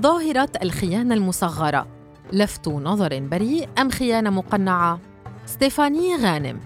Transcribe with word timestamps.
ظاهرة 0.00 0.48
الخيانة 0.62 1.14
المصغرة 1.14 1.86
لفت 2.32 2.68
نظر 2.68 3.20
بريء 3.20 3.68
أم 3.78 3.90
خيانة 3.90 4.30
مقنعة؟ 4.30 5.00
ستيفاني 5.46 6.16
غانم 6.16 6.60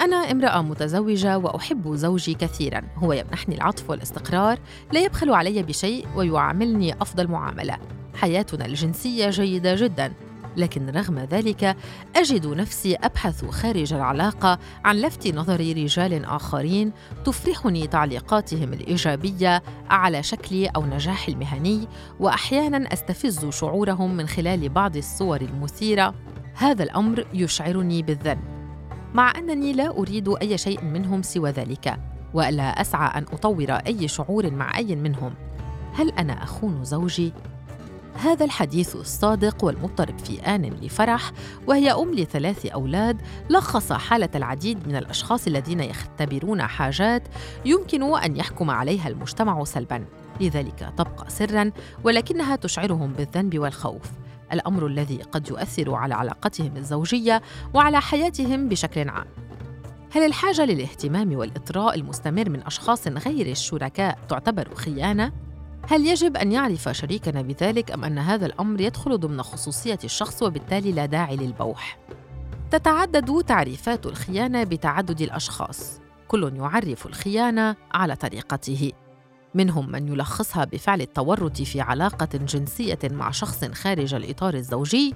أنا 0.00 0.16
امرأة 0.16 0.62
متزوجة 0.62 1.38
وأحب 1.38 1.94
زوجي 1.94 2.34
كثيراً، 2.34 2.82
هو 2.96 3.12
يمنحني 3.12 3.54
العطف 3.54 3.90
والاستقرار، 3.90 4.58
لا 4.92 5.00
يبخل 5.00 5.30
علي 5.30 5.62
بشيء 5.62 6.06
ويعاملني 6.16 7.02
أفضل 7.02 7.28
معاملة. 7.28 7.78
حياتنا 8.14 8.66
الجنسية 8.66 9.30
جيدة 9.30 9.74
جداً، 9.74 10.12
لكن 10.56 10.90
رغم 10.90 11.18
ذلك 11.18 11.76
أجد 12.16 12.46
نفسي 12.46 12.94
أبحث 12.94 13.44
خارج 13.44 13.92
العلاقة 13.92 14.58
عن 14.84 14.96
لفت 14.96 15.34
نظر 15.34 15.60
رجال 15.60 16.24
آخرين 16.24 16.92
تفرحني 17.24 17.86
تعليقاتهم 17.86 18.72
الإيجابية 18.72 19.62
على 19.90 20.22
شكلي 20.22 20.66
أو 20.66 20.86
نجاحي 20.86 21.32
المهني، 21.32 21.88
وأحياناً 22.20 22.92
أستفز 22.92 23.46
شعورهم 23.46 24.16
من 24.16 24.26
خلال 24.26 24.68
بعض 24.68 24.96
الصور 24.96 25.40
المثيرة. 25.40 26.14
هذا 26.54 26.82
الأمر 26.82 27.26
يشعرني 27.34 28.02
بالذنب. 28.02 28.56
مع 29.14 29.32
أنني 29.38 29.72
لا 29.72 29.88
أريد 29.98 30.28
أي 30.28 30.58
شيء 30.58 30.84
منهم 30.84 31.22
سوى 31.22 31.50
ذلك 31.50 31.98
وألا 32.34 32.80
أسعى 32.80 33.18
أن 33.18 33.24
أطور 33.32 33.70
أي 33.70 34.08
شعور 34.08 34.50
مع 34.50 34.78
أي 34.78 34.96
منهم 34.96 35.34
هل 35.94 36.10
أنا 36.10 36.42
أخون 36.42 36.84
زوجي؟ 36.84 37.32
هذا 38.18 38.44
الحديث 38.44 38.96
الصادق 38.96 39.64
والمضطرب 39.64 40.18
في 40.18 40.40
آن 40.40 40.64
لفرح 40.64 41.32
وهي 41.66 41.92
أم 41.92 42.14
لثلاث 42.14 42.66
أولاد 42.66 43.22
لخص 43.50 43.92
حالة 43.92 44.28
العديد 44.34 44.88
من 44.88 44.96
الأشخاص 44.96 45.46
الذين 45.46 45.80
يختبرون 45.80 46.62
حاجات 46.62 47.22
يمكن 47.64 48.16
أن 48.16 48.36
يحكم 48.36 48.70
عليها 48.70 49.08
المجتمع 49.08 49.64
سلباً. 49.64 50.04
لذلك 50.40 50.92
تبقى 50.96 51.30
سراً 51.30 51.72
ولكنها 52.04 52.56
تشعرهم 52.56 53.12
بالذنب 53.12 53.58
والخوف. 53.58 54.02
الأمر 54.52 54.86
الذي 54.86 55.16
قد 55.16 55.48
يؤثر 55.48 55.94
على 55.94 56.14
علاقتهم 56.14 56.76
الزوجية 56.76 57.42
وعلى 57.74 58.00
حياتهم 58.00 58.68
بشكل 58.68 59.08
عام. 59.08 59.26
هل 60.12 60.22
الحاجة 60.22 60.64
للاهتمام 60.64 61.36
والإطراء 61.36 61.94
المستمر 61.94 62.50
من 62.50 62.62
أشخاص 62.62 63.08
غير 63.08 63.46
الشركاء 63.46 64.18
تعتبر 64.28 64.74
خيانة؟ 64.74 65.45
هل 65.88 66.06
يجب 66.06 66.36
أن 66.36 66.52
يعرف 66.52 66.88
شريكنا 66.88 67.42
بذلك 67.42 67.90
أم 67.90 68.04
أن 68.04 68.18
هذا 68.18 68.46
الأمر 68.46 68.80
يدخل 68.80 69.18
ضمن 69.18 69.42
خصوصية 69.42 69.98
الشخص 70.04 70.42
وبالتالي 70.42 70.92
لا 70.92 71.06
داعي 71.06 71.36
للبوح؟ 71.36 71.98
تتعدد 72.70 73.44
تعريفات 73.44 74.06
الخيانة 74.06 74.64
بتعدد 74.64 75.20
الأشخاص. 75.20 76.00
كل 76.28 76.52
يعرف 76.56 77.06
الخيانة 77.06 77.76
على 77.92 78.16
طريقته. 78.16 78.92
منهم 79.54 79.90
من 79.92 80.08
يلخصها 80.08 80.64
بفعل 80.64 81.00
التورط 81.00 81.62
في 81.62 81.80
علاقة 81.80 82.28
جنسية 82.38 82.98
مع 83.04 83.30
شخص 83.30 83.64
خارج 83.64 84.14
الإطار 84.14 84.54
الزوجي 84.54 85.14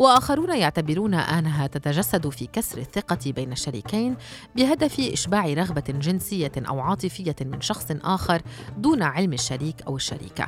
وآخرون 0.00 0.56
يعتبرون 0.56 1.14
آنها 1.14 1.66
تتجسد 1.66 2.28
في 2.28 2.46
كسر 2.46 2.78
الثقة 2.78 3.18
بين 3.32 3.52
الشريكين 3.52 4.16
بهدف 4.56 5.00
إشباع 5.00 5.46
رغبة 5.46 5.84
جنسية 5.88 6.52
أو 6.56 6.80
عاطفية 6.80 7.36
من 7.40 7.60
شخص 7.60 7.86
آخر 8.04 8.42
دون 8.76 9.02
علم 9.02 9.32
الشريك 9.32 9.82
أو 9.82 9.96
الشريكة. 9.96 10.46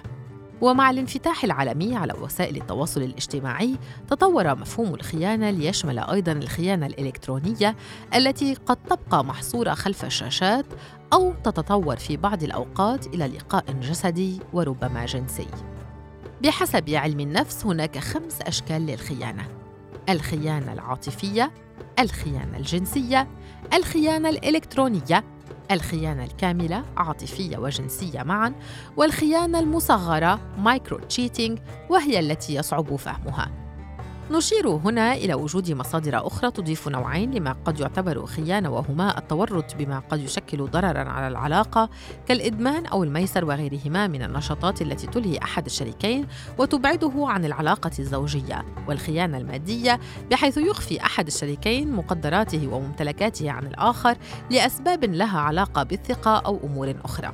ومع 0.60 0.90
الانفتاح 0.90 1.44
العالمي 1.44 1.96
على 1.96 2.12
وسائل 2.12 2.56
التواصل 2.56 3.02
الاجتماعي 3.02 3.78
تطور 4.08 4.54
مفهوم 4.54 4.94
الخيانة 4.94 5.50
ليشمل 5.50 5.98
أيضا 5.98 6.32
الخيانة 6.32 6.86
الإلكترونية 6.86 7.76
التي 8.14 8.54
قد 8.54 8.76
تبقى 8.76 9.24
محصورة 9.24 9.74
خلف 9.74 10.04
الشاشات 10.04 10.66
أو 11.12 11.34
تتطور 11.44 11.96
في 11.96 12.16
بعض 12.16 12.42
الأوقات 12.42 13.06
إلى 13.06 13.26
لقاء 13.26 13.64
جسدي 13.72 14.40
وربما 14.52 15.06
جنسي. 15.06 15.46
بحسب 16.42 16.90
علم 16.90 17.20
النفس 17.20 17.66
هناك 17.66 17.98
خمس 17.98 18.40
أشكال 18.40 18.86
للخيانة. 18.86 19.48
الخيانة 20.08 20.72
العاطفية 20.72 21.52
الخيانة 21.98 22.56
الجنسية 22.56 23.28
الخيانة 23.74 24.28
الإلكترونية 24.28 25.24
الخيانة 25.70 26.24
الكاملة 26.24 26.84
عاطفية 26.96 27.58
وجنسية 27.58 28.22
معا 28.22 28.54
والخيانة 28.96 29.58
المصغرة 29.58 30.40
micro-cheating 30.58 31.58
وهي 31.90 32.20
التي 32.20 32.54
يصعب 32.54 32.96
فهمها. 32.96 33.61
نشير 34.30 34.68
هنا 34.68 35.14
إلى 35.14 35.34
وجود 35.34 35.72
مصادر 35.72 36.26
أخرى 36.26 36.50
تضيف 36.50 36.88
نوعين 36.88 37.30
لما 37.30 37.56
قد 37.64 37.80
يعتبر 37.80 38.26
خيانة 38.26 38.70
وهما 38.70 39.18
التورط 39.18 39.74
بما 39.74 39.98
قد 39.98 40.20
يشكل 40.20 40.66
ضررا 40.66 41.08
على 41.08 41.28
العلاقة 41.28 41.90
كالإدمان 42.26 42.86
أو 42.86 43.04
الميسر 43.04 43.44
وغيرهما 43.44 44.06
من 44.06 44.22
النشاطات 44.22 44.82
التي 44.82 45.06
تلهي 45.06 45.38
أحد 45.38 45.66
الشريكين 45.66 46.26
وتبعده 46.58 47.12
عن 47.16 47.44
العلاقة 47.44 47.90
الزوجية 47.98 48.64
والخيانة 48.88 49.38
المادية 49.38 50.00
بحيث 50.30 50.56
يخفي 50.56 51.00
أحد 51.00 51.26
الشريكين 51.26 51.92
مقدراته 51.92 52.68
وممتلكاته 52.68 53.50
عن 53.50 53.66
الآخر 53.66 54.16
لأسباب 54.50 55.04
لها 55.04 55.38
علاقة 55.38 55.82
بالثقة 55.82 56.38
أو 56.38 56.60
أمور 56.64 56.94
أخرى. 57.04 57.32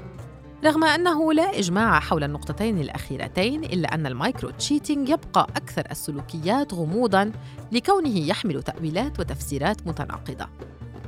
رغم 0.65 0.85
أنه 0.85 1.33
لا 1.33 1.59
إجماع 1.59 2.01
حول 2.01 2.25
النقطتين 2.25 2.79
الأخيرتين 2.79 3.65
إلا 3.65 3.95
أن 3.95 4.07
ال 4.07 4.51
micro-cheating 4.51 5.09
يبقى 5.09 5.47
أكثر 5.57 5.83
السلوكيات 5.91 6.75
غموضاً 6.75 7.33
لكونه 7.73 8.19
يحمل 8.19 8.63
تأويلات 8.63 9.21
وتفسيرات 9.21 9.87
متناقضة. 9.87 10.47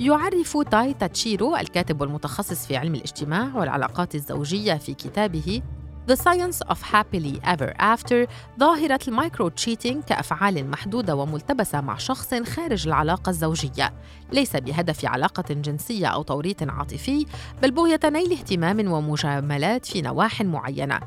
يعرف 0.01 0.57
تاي 0.71 0.95
تاتشيرو 0.95 1.57
الكاتب 1.57 2.01
والمتخصص 2.01 2.67
في 2.67 2.77
علم 2.77 2.95
الاجتماع 2.95 3.57
والعلاقات 3.57 4.15
الزوجية 4.15 4.75
في 4.75 4.95
كتابه 4.95 5.63
The 6.11 6.17
Science 6.17 6.61
of 6.63 6.83
Happily 6.83 7.39
Ever 7.45 7.73
After 7.79 8.29
ظاهرة 8.61 8.99
ال 9.09 9.49
micro-cheating 9.49 10.05
كأفعال 10.05 10.71
محدودة 10.71 11.17
وملتبسة 11.17 11.81
مع 11.81 11.97
شخص 11.97 12.35
خارج 12.35 12.87
العلاقة 12.87 13.31
الزوجية. 13.31 13.93
ليس 14.33 14.57
بهدف 14.57 15.05
علاقة 15.05 15.55
جنسية 15.55 16.07
أو 16.07 16.23
توريط 16.23 16.63
عاطفي 16.63 17.27
بل 17.63 17.71
بغية 17.71 18.01
نيل 18.05 18.33
اهتمام 18.33 18.93
ومجاملات 18.93 19.87
في 19.87 20.03
نواح 20.03 20.43
معينة. 20.43 21.01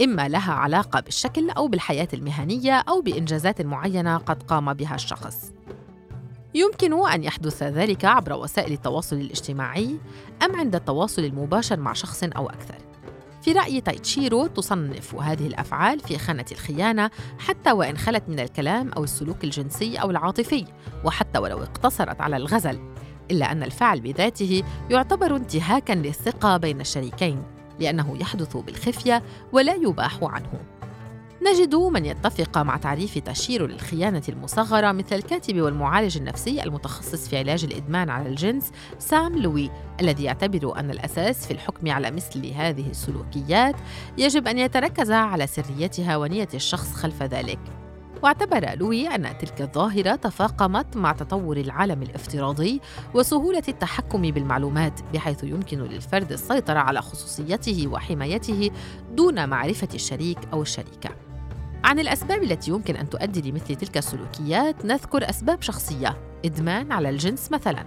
إما 0.00 0.28
لها 0.28 0.52
علاقة 0.52 1.00
بالشكل 1.00 1.50
أو 1.50 1.68
بالحياة 1.68 2.08
المهنية 2.14 2.72
أو 2.72 3.00
بإنجازات 3.00 3.62
معينة 3.62 4.16
قد 4.16 4.42
قام 4.42 4.74
بها 4.74 4.94
الشخص. 4.94 5.52
يمكن 6.54 7.06
أن 7.08 7.24
يحدث 7.24 7.62
ذلك 7.62 8.04
عبر 8.04 8.32
وسائل 8.32 8.72
التواصل 8.72 9.16
الاجتماعي 9.16 9.96
أم 10.42 10.56
عند 10.56 10.74
التواصل 10.74 11.24
المباشر 11.24 11.80
مع 11.80 11.92
شخص 11.92 12.24
أو 12.24 12.48
أكثر؟ 12.48 12.90
في 13.42 13.52
رأي 13.52 13.80
تايتشيرو 13.80 14.46
تصنف 14.46 15.14
هذه 15.14 15.46
الأفعال 15.46 16.00
في 16.00 16.18
خانة 16.18 16.44
الخيانة 16.52 17.10
حتى 17.38 17.72
وإن 17.72 17.98
خلت 17.98 18.22
من 18.28 18.40
الكلام 18.40 18.92
أو 18.92 19.04
السلوك 19.04 19.44
الجنسي 19.44 19.96
أو 19.96 20.10
العاطفي 20.10 20.64
وحتى 21.04 21.38
ولو 21.38 21.62
اقتصرت 21.62 22.20
على 22.20 22.36
الغزل 22.36 22.80
إلا 23.30 23.52
أن 23.52 23.62
الفعل 23.62 24.00
بذاته 24.00 24.62
يعتبر 24.90 25.36
انتهاكاً 25.36 25.92
للثقة 25.92 26.56
بين 26.56 26.80
الشريكين 26.80 27.42
لأنه 27.80 28.16
يحدث 28.20 28.56
بالخفية 28.56 29.22
ولا 29.52 29.74
يباح 29.74 30.18
عنه. 30.22 30.79
نجد 31.42 31.74
من 31.74 32.04
يتفق 32.04 32.58
مع 32.58 32.76
تعريف 32.76 33.18
تشير 33.18 33.66
للخيانة 33.66 34.22
المصغرة 34.28 34.92
مثل 34.92 35.16
الكاتب 35.16 35.60
والمعالج 35.60 36.16
النفسي 36.16 36.62
المتخصص 36.62 37.28
في 37.28 37.38
علاج 37.38 37.64
الإدمان 37.64 38.10
على 38.10 38.28
الجنس 38.28 38.72
سام 38.98 39.38
لوي 39.38 39.70
الذي 40.00 40.24
يعتبر 40.24 40.78
أن 40.78 40.90
الأساس 40.90 41.46
في 41.46 41.50
الحكم 41.50 41.90
على 41.90 42.10
مثل 42.10 42.46
هذه 42.46 42.90
السلوكيات 42.90 43.74
يجب 44.18 44.48
أن 44.48 44.58
يتركز 44.58 45.10
على 45.10 45.46
سريتها 45.46 46.16
ونية 46.16 46.48
الشخص 46.54 46.92
خلف 46.94 47.22
ذلك. 47.22 47.58
واعتبر 48.22 48.78
لوي 48.78 49.08
أن 49.08 49.38
تلك 49.38 49.60
الظاهرة 49.60 50.14
تفاقمت 50.14 50.96
مع 50.96 51.12
تطور 51.12 51.56
العالم 51.56 52.02
الافتراضي 52.02 52.80
وسهولة 53.14 53.62
التحكم 53.68 54.22
بالمعلومات 54.22 55.00
بحيث 55.14 55.44
يمكن 55.44 55.78
للفرد 55.78 56.32
السيطرة 56.32 56.78
على 56.78 57.02
خصوصيته 57.02 57.88
وحمايته 57.88 58.70
دون 59.12 59.48
معرفة 59.48 59.88
الشريك 59.94 60.38
أو 60.52 60.62
الشريكة. 60.62 61.09
عن 61.84 61.98
الأسباب 61.98 62.42
التي 62.42 62.70
يمكن 62.70 62.96
أن 62.96 63.10
تؤدي 63.10 63.50
لمثل 63.50 63.76
تلك 63.76 63.96
السلوكيات 63.96 64.84
نذكر 64.84 65.30
أسباب 65.30 65.62
شخصية 65.62 66.16
إدمان 66.44 66.92
على 66.92 67.08
الجنس 67.08 67.52
مثلاً. 67.52 67.84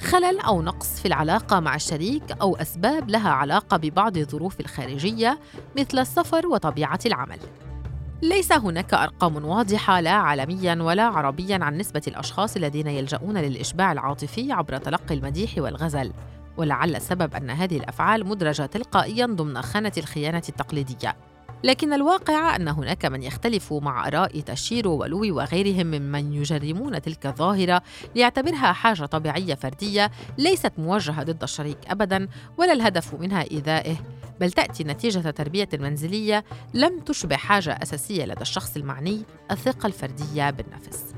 خلل 0.00 0.40
أو 0.40 0.62
نقص 0.62 1.00
في 1.00 1.08
العلاقة 1.08 1.60
مع 1.60 1.74
الشريك 1.74 2.32
أو 2.40 2.56
أسباب 2.56 3.10
لها 3.10 3.30
علاقة 3.30 3.76
ببعض 3.76 4.16
الظروف 4.16 4.60
الخارجية 4.60 5.38
مثل 5.78 5.98
السفر 5.98 6.46
وطبيعة 6.46 6.98
العمل. 7.06 7.38
ليس 8.22 8.52
هناك 8.52 8.94
أرقام 8.94 9.44
واضحة 9.44 10.00
لا 10.00 10.10
عالميا 10.10 10.82
ولا 10.82 11.04
عربيا 11.04 11.58
عن 11.62 11.78
نسبة 11.78 12.02
الأشخاص 12.08 12.56
الذين 12.56 12.86
يلجؤون 12.86 13.38
للإشباع 13.38 13.92
العاطفي 13.92 14.52
عبر 14.52 14.76
تلقي 14.76 15.14
المديح 15.14 15.50
والغزل. 15.58 16.12
ولعل 16.56 16.96
السبب 16.96 17.34
أن 17.34 17.50
هذه 17.50 17.76
الأفعال 17.76 18.26
مدرجة 18.26 18.66
تلقائيا 18.66 19.26
ضمن 19.26 19.62
خانة 19.62 19.92
الخيانة 19.98 20.42
التقليدية. 20.48 21.16
لكن 21.64 21.92
الواقع 21.92 22.56
أن 22.56 22.68
هناك 22.68 23.04
من 23.04 23.22
يختلف 23.22 23.72
مع 23.72 24.06
آراء 24.06 24.40
تشيرو 24.40 24.96
ولوي 24.96 25.30
وغيرهم 25.30 25.86
ممن 25.86 26.32
يجرمون 26.32 27.02
تلك 27.02 27.26
الظاهرة 27.26 27.82
ليعتبرها 28.16 28.72
حاجة 28.72 29.06
طبيعية 29.06 29.54
فردية 29.54 30.10
ليست 30.38 30.72
موجهة 30.78 31.22
ضد 31.22 31.42
الشريك 31.42 31.78
أبدا 31.88 32.28
ولا 32.56 32.72
الهدف 32.72 33.14
منها 33.14 33.50
إيذائه 33.50 33.96
بل 34.40 34.52
تأتي 34.52 34.84
نتيجة 34.84 35.30
تربية 35.30 35.68
منزلية 35.74 36.44
لم 36.74 37.00
تشبع 37.00 37.36
حاجة 37.36 37.78
أساسية 37.82 38.24
لدى 38.24 38.40
الشخص 38.40 38.76
المعني 38.76 39.22
الثقة 39.50 39.86
الفردية 39.86 40.50
بالنفس. 40.50 41.17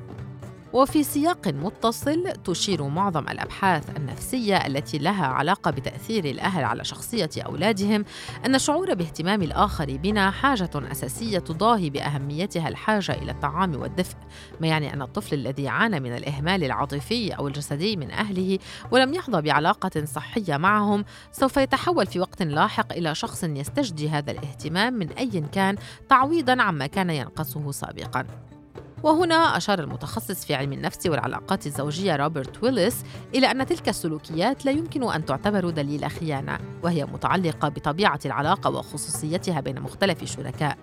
وفي 0.72 1.02
سياق 1.02 1.49
متصل 1.49 2.32
تشير 2.44 2.82
معظم 2.82 3.28
الأبحاث 3.28 3.96
النفسية 3.96 4.67
التي 4.67 4.99
لها 4.99 5.26
علاقة 5.26 5.70
بتأثير 5.70 6.25
الأهل 6.25 6.64
على 6.64 6.84
شخصية 6.84 7.31
أولادهم 7.46 8.05
أن 8.46 8.55
الشعور 8.55 8.94
باهتمام 8.94 9.43
الآخر 9.43 9.96
بنا 9.96 10.31
حاجة 10.31 10.70
أساسية 10.75 11.38
تضاهي 11.38 11.90
بأهميتها 11.90 12.69
الحاجة 12.69 13.12
إلى 13.12 13.32
الطعام 13.32 13.76
والدفء 13.76 14.17
ما 14.61 14.67
يعني 14.67 14.94
أن 14.94 15.02
الطفل 15.02 15.34
الذي 15.34 15.69
عانى 15.69 16.00
من 16.00 16.17
الإهمال 16.17 16.64
العاطفي 16.64 17.32
أو 17.32 17.49
الجسدي 17.49 17.96
من 17.96 18.11
أهله 18.11 18.58
ولم 18.90 19.14
يحظى 19.14 19.43
بعلاقة 19.43 20.05
صحية 20.05 20.56
معهم 20.56 21.05
سوف 21.32 21.56
يتحول 21.56 22.06
في 22.06 22.20
وقت 22.20 22.43
لاحق 22.43 22.93
إلى 22.93 23.14
شخص 23.14 23.44
يستجدي 23.44 24.08
هذا 24.08 24.31
الاهتمام 24.31 24.94
من 24.94 25.12
أي 25.12 25.44
كان 25.52 25.76
تعويضا 26.08 26.62
عما 26.62 26.87
كان 26.87 27.11
ينقصه 27.11 27.70
سابقا. 27.70 28.50
وهنا 29.02 29.56
أشار 29.56 29.79
المتخصص 29.79 30.44
في 30.44 30.55
علم 30.55 30.73
النفس 30.73 31.06
والعلاقات 31.06 31.67
الزوجية 31.67 32.17
روبرت 32.17 32.62
ويلس 32.62 33.05
إلى 33.35 33.50
أن 33.50 33.67
تلك 33.67 33.88
السلوكيات 33.88 34.64
لا 34.64 34.73
يمكن 34.73 35.12
أن 35.12 35.25
تعتبر 35.25 35.70
دليل 35.70 36.11
خيانة 36.11 36.58
وهي 36.82 37.05
متعلقة 37.05 37.69
بطبيعة 37.69 38.20
العلاقة 38.26 38.70
وخصوصيتها 38.70 39.61
بين 39.61 39.81
مختلف 39.81 40.23
الشركاء 40.23 40.79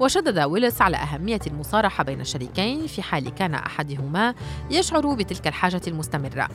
وشدد 0.00 0.38
ويلس 0.38 0.82
على 0.82 0.96
أهمية 0.96 1.40
المصارحة 1.46 2.04
بين 2.04 2.20
الشريكين 2.20 2.86
في 2.86 3.02
حال 3.02 3.34
كان 3.34 3.54
أحدهما 3.54 4.34
يشعر 4.70 5.14
بتلك 5.14 5.46
الحاجة 5.46 5.82
المستمرة. 5.86 6.48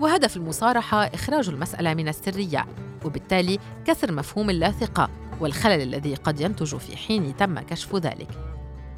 وهدف 0.00 0.36
المصارحة 0.36 1.04
إخراج 1.04 1.48
المسألة 1.48 1.94
من 1.94 2.08
السرية 2.08 2.66
وبالتالي 3.04 3.58
كسر 3.84 4.12
مفهوم 4.12 4.50
اللاثقة 4.50 5.10
والخلل 5.40 5.82
الذي 5.82 6.14
قد 6.14 6.40
ينتج 6.40 6.76
في 6.76 6.96
حين 6.96 7.36
تم 7.36 7.60
كشف 7.60 7.96
ذلك. 7.96 8.49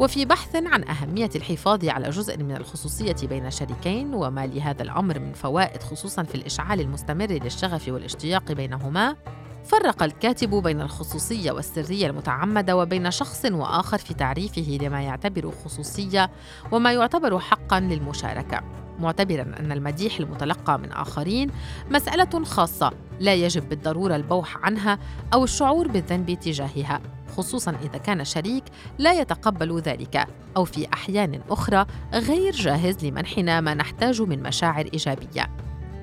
وفي 0.02 0.24
بحث 0.24 0.56
عن 0.56 0.84
أهمية 0.84 1.30
الحفاظ 1.36 1.88
على 1.88 2.10
جزء 2.10 2.36
من 2.38 2.56
الخصوصية 2.56 3.16
بين 3.22 3.50
شريكين 3.50 4.14
وما 4.14 4.46
لهذا 4.46 4.82
الأمر 4.82 5.18
من 5.18 5.32
فوائد 5.32 5.82
خصوصا 5.82 6.22
في 6.22 6.34
الإشعال 6.34 6.80
المستمر 6.80 7.26
للشغف 7.26 7.88
والاشتياق 7.88 8.52
بينهما. 8.52 9.16
فرق 9.64 10.02
الكاتب 10.02 10.50
بين 10.50 10.80
الخصوصية 10.80 11.52
والسرية 11.52 12.06
المتعمدة 12.06 12.76
وبين 12.76 13.10
شخص 13.10 13.44
وآخر 13.44 13.98
في 13.98 14.14
تعريفه 14.14 14.78
لما 14.80 15.02
يعتبر 15.02 15.50
خصوصية 15.64 16.30
وما 16.72 16.92
يعتبر 16.92 17.38
حقا 17.38 17.80
للمشاركة. 17.80 18.60
معتبرا 18.98 19.42
أن 19.42 19.72
المديح 19.72 20.18
المتلقى 20.18 20.78
من 20.78 20.92
آخرين 20.92 21.50
مسألة 21.90 22.44
خاصة 22.44 22.92
لا 23.20 23.34
يجب 23.34 23.68
بالضرورة 23.68 24.16
البوح 24.16 24.56
عنها 24.56 24.98
أو 25.34 25.44
الشعور 25.44 25.88
بالذنب 25.88 26.34
تجاهها. 26.34 27.00
خصوصا 27.36 27.76
إذا 27.82 27.98
كان 27.98 28.20
الشريك 28.20 28.64
لا 28.98 29.12
يتقبل 29.12 29.80
ذلك 29.80 30.26
أو 30.56 30.64
في 30.64 30.88
أحيان 30.92 31.40
أخرى 31.50 31.86
غير 32.14 32.52
جاهز 32.52 33.04
لمنحنا 33.04 33.60
ما 33.60 33.74
نحتاج 33.74 34.22
من 34.22 34.42
مشاعر 34.42 34.84
إيجابية. 34.92 35.50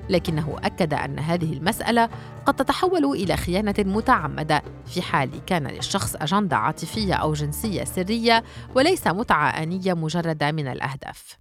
لكنه 0.08 0.56
أكد 0.64 0.94
أن 0.94 1.18
هذه 1.18 1.52
المسألة 1.52 2.08
قد 2.46 2.54
تتحول 2.54 3.04
إلى 3.04 3.36
خيانة 3.36 3.74
متعمدة. 3.78 4.62
في 4.86 5.02
حال 5.02 5.44
كان 5.46 5.66
للشخص 5.66 6.16
أجندة 6.16 6.56
عاطفية 6.56 7.14
أو 7.14 7.32
جنسية 7.32 7.84
سرية 7.84 8.44
وليس 8.74 9.06
متعة 9.06 9.48
آنية 9.48 9.94
مجردة 9.94 10.52
من 10.52 10.66
الأهداف. 10.68 11.38